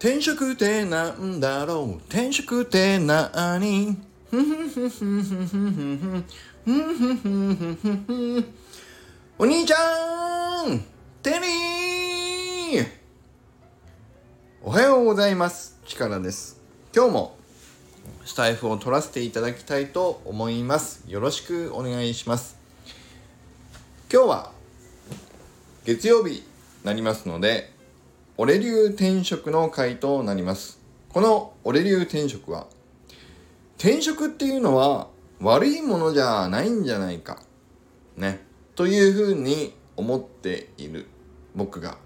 [0.00, 1.96] 転職ってなんだろう？
[2.08, 3.98] 転職ってなに
[9.38, 10.82] お兄ちゃん
[11.22, 11.32] テ
[12.72, 12.86] リー！
[14.62, 15.78] おはようございます。
[15.86, 16.58] チカラです。
[16.96, 17.36] 今日も
[18.24, 21.04] スタイフを取らせていただきたいと思います。
[21.08, 22.56] よろしくお願いします。
[24.10, 24.52] 今日は
[25.84, 26.42] 月曜日に
[26.84, 27.78] なりますので
[28.42, 30.80] 俺流転職の回となります。
[31.10, 32.68] この俺流転職は
[33.76, 35.08] 転職っていうのは
[35.42, 37.42] 悪いものじゃないんじゃないか
[38.16, 38.40] ね
[38.76, 41.06] というふうに思っている
[41.54, 41.98] 僕が。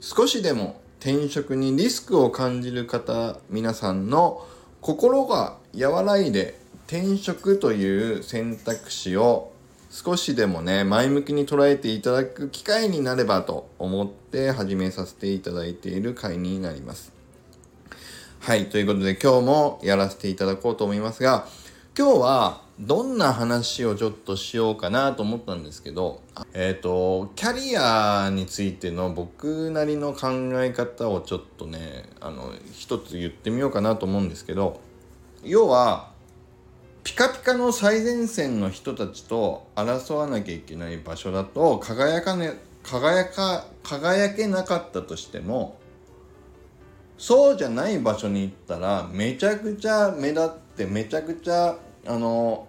[0.00, 4.46] 少しでも転職にリスクを感じる方皆さんの
[4.80, 9.52] 心が和らいで転職という選択肢を
[9.96, 17.12] 少しでもね前向きに捉えていただく機会になればと思って始めさせていただいている回になります。
[18.40, 21.46] はいということで今日もやらせていただこうと思いますが
[21.96, 26.20] 今日はどんな話をちょっとしようかなと思ったんですけど
[26.54, 30.28] えっ、ー、とキャリアについての僕なりの考
[30.60, 34.80] え方をちょっとねあの一つ言ってみようかなと思うんですけど
[35.44, 36.13] 要は
[37.04, 45.78] ピカピカの最前線の人たちと争わなきゃいけない場所だと輝かね輝か輝けなかったとしても
[47.18, 52.66] そうじゃない場所に行ったらめちゃくちゃ目立ってめちゃくちゃあの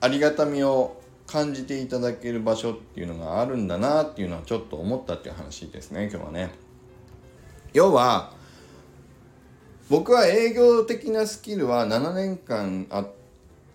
[0.00, 6.50] ありがたみを感じていただける場所っていうのがあるんだなっていうのはちょっと思ったっていう話ですね今日はね。
[7.72, 8.32] 要は
[9.90, 13.17] 僕は営業的なスキルは7年間あって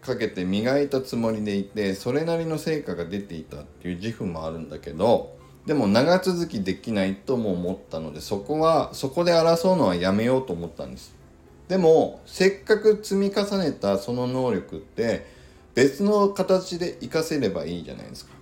[0.04, 11.16] かけて磨いたつもりでいてそれなりの成果が出ていたっていう自負もあるんだけどでも長続きできないとも思ったのでそこはそこで争うのはやめようと思ったんです。
[11.70, 15.26] でもせっかく積み重ねたその能力って
[15.74, 18.34] 別の形で活かせればいいじゃないですか。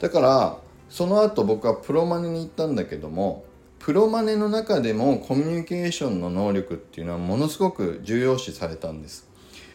[0.00, 0.58] だから
[0.88, 3.44] その後僕はプロマネに行ったんだけども
[3.78, 9.29] プロマネの中でもコミュニケーションの能力っていうのはものすごく重要視されたんです。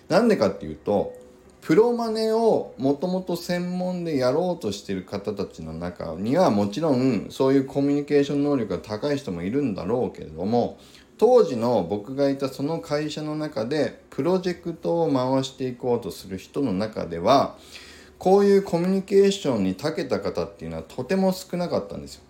[0.09, 1.13] なんでかっていうと
[1.61, 10.77] プロマネをもともと専門でやろうとしてる方たちの中にはもちろんそういうコミュニケーション能力が高い人もいるんだろうけれども
[11.17, 17.57] 当時の僕がいたその会社の中でプロジェクトを回していこうとする人の中では
[18.19, 22.21] こういうコミュニケーションに長けた方っていうのはとても少なかったんですよ。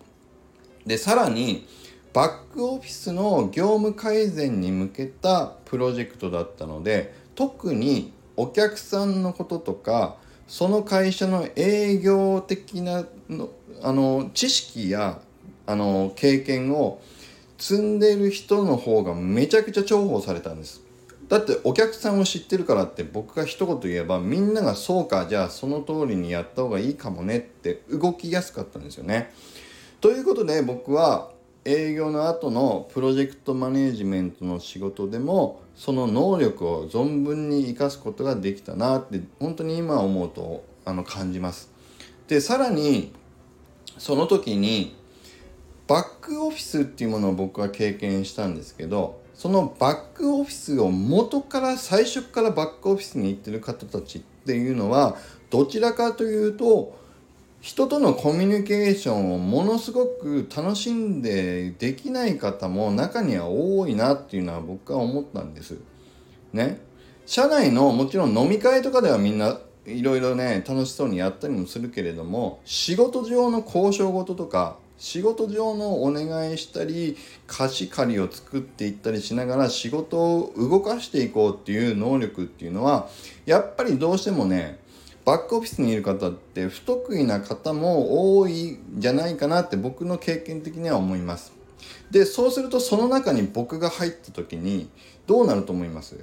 [0.86, 1.66] でさらに
[2.12, 10.16] バックオフィスの業務改善に向けたプロジェクトだったので特にお客さんのこととか
[10.48, 13.50] その会社の営業的なの
[13.82, 15.20] あの知識や
[15.66, 17.00] あの経験を
[17.58, 20.82] 積んでいる人の方がめちゃくちゃ重宝されたんです
[21.28, 29.32] だってお客さんを知ってるからって僕が一言言えばみんながそうかじゃあその通りにやった方がいいかもねって動きやすかったんですよね。
[30.00, 31.30] ということで僕は
[31.66, 41.68] 営業の後のプロジェクトマネジメントの仕事でもその能力を存分に生かすことができたなって本当に今思うとあの感じます。
[42.28, 43.12] でさらに
[43.98, 44.94] その時に
[45.88, 55.16] バックオフィスっていうものを僕は経験したんですけどそのバックオフィスを元から最初からバックオフィスに行ってる方たちっていうのは
[55.50, 56.96] どちらかというと
[57.60, 65.78] 人とのコミュニケーションをものすごく楽しんでできない方も中には多いなっていうのは僕は思ったんです。
[66.52, 66.80] ね。
[67.26, 77.16] 社内のもちろん飲み会とかではみんないろいろね楽しそうにやったりもするけれども仕事上の交渉事とか仕事上のお願いしたり
[77.46, 83.08] 貸し借りを作っていったりしながら仕事を動かしていこうっていう能力っていうのは
[83.44, 84.78] やっぱりどうしてもね
[85.26, 91.52] バックオフィスにいる方って不得意な方も多いんじゃないかなって僕の経験的には思います。
[92.10, 94.88] でそうするとその中に僕が入った時に
[95.26, 96.16] どうなると思います？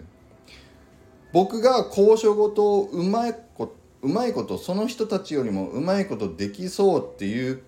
[1.33, 7.61] 僕が交渉事をうまいこうまいことその人たちよりもうまいことできそうっていう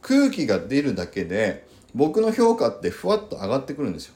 [0.00, 4.14] 空気が出るだけで僕の評価ってふわっと上がってくるんですよ。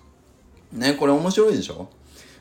[0.72, 1.90] ねこれ面白いでしょ？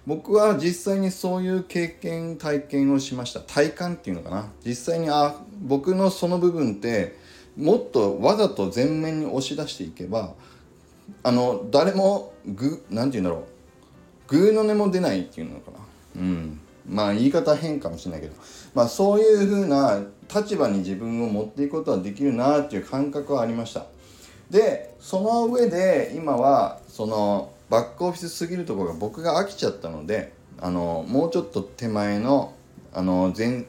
[0.06, 3.40] 僕は実際にそういう経験体験をしました。
[3.40, 4.52] 体感っていうのかな。
[4.64, 7.16] 実際にあ僕のその部分って
[7.58, 10.34] もっとわざと前面に押し出していけば
[11.24, 13.56] あの誰もぐなんて言うんだろう。
[14.28, 15.78] グーの音も出ないっていうのかな。
[16.18, 16.60] うん。
[16.88, 18.34] まあ言い方変かもしれないけど。
[18.74, 20.02] まあそういう風な
[20.34, 23.86] 立場に自分を持っていくことはできるなっていう感覚はありました。
[24.50, 32.54] でその上で今はそのバックオフィスすぎるところが僕が飽きちゃったのであのもうちょっと手前の
[32.94, 33.66] あの前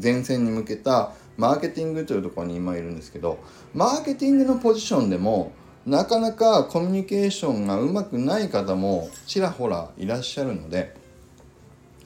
[0.00, 3.38] 前線に向けたマーケティングというところに今いるんですけど
[3.74, 5.52] マーケティングのポジションでも
[5.84, 10.94] なかなかコミュニケーションがうまくない方もちらほらいらっしゃるので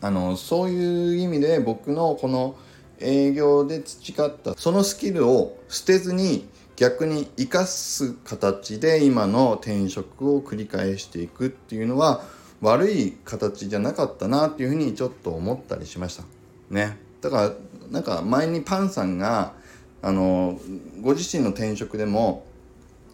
[0.01, 2.56] あのそういう意味で僕のこの
[2.99, 6.49] 営業で培ったそのスキルを捨てずに
[6.81, 12.23] 逆に生かす形で今の転職を繰り返していくっていうのは
[12.62, 16.25] 悪い形じゃなかったなっていうふうにちょっと思ったりしました。
[16.71, 16.97] ね。
[17.21, 17.53] だから
[17.91, 19.53] なんか前にパンさんが
[20.00, 20.59] あの
[21.03, 22.47] ご自身の転職でも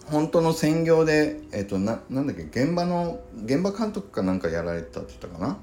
[0.05, 5.57] 本当の専業でえっとななんだっけ現場の現場監督かなんかやられたって言ったかな？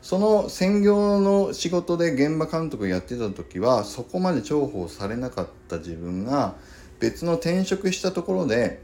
[0.00, 6.54] その専業の仕事で現場監督やってた時はそこまで重宝されなかった自分が
[7.00, 8.80] 別の転職したところで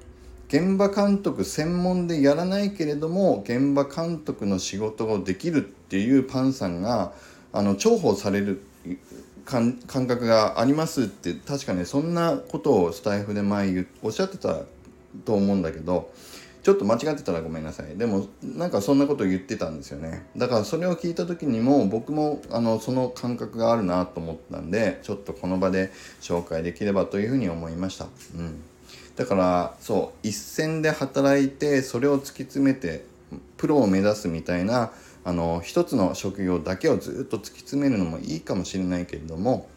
[0.49, 7.13] 現場監督専門でやらないけれども現場監督の仕事をできるっていうパンさんが
[7.53, 8.65] あの重宝される
[9.47, 14.61] 感覚がありますって確かねそんなことをスタイフで前おっしゃってた
[15.25, 16.11] と思うんだけど
[16.65, 17.95] ちょっと間違ってたらごめんなさい。
[17.99, 20.25] でもなんかそんなこと言ってたんですよね。
[20.35, 28.07] だからそれを聞いた時にも僕もあのその感覚があるなと思ったんでちょっとこの場で紹介できればというふうに思いました。
[28.35, 28.63] うん。
[29.15, 33.05] だからそう一線で働いてそれを突き詰めて
[33.59, 34.91] プロを目指すみたいな
[35.23, 39.69] あの一つの職業だけをずっと突き詰めるのもいいかもしれないけれども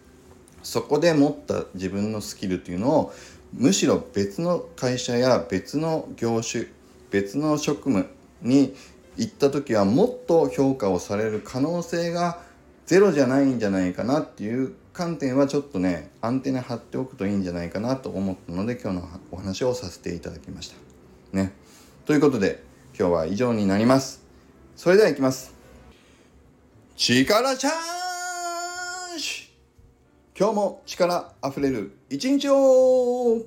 [0.63, 3.13] そこで持った自分のスキルっていうのを
[3.53, 6.67] むしろ別の会社や別の業種
[7.11, 8.07] 別の職務
[8.41, 8.75] に
[9.17, 12.39] 行った時はもっと評価をされる可能性が
[12.85, 20.75] ゼロじゃないんじゃないかなっていう観点はちょっとねアンテナ張っておくといいんじゃないかなと思ったので今日のお話をさせていただきました。
[21.37, 21.53] ね。
[22.05, 22.63] ということで
[22.97, 24.23] 今日は以上になります。
[24.75, 25.53] それではいきます。
[26.95, 29.51] 力チャージ
[30.39, 33.43] 今日も力あふれる一日を